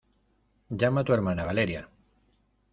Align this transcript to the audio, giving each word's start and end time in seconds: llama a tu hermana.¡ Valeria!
llama 0.71 1.01
a 1.01 1.03
tu 1.03 1.13
hermana.¡ 1.13 1.43
Valeria! 1.45 1.87